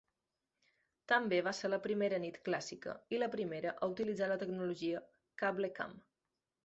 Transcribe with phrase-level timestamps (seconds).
[1.11, 5.07] També va ser la primera nit clàssica i la primera a utilitzar la tecnologia
[5.43, 5.95] "CableCam".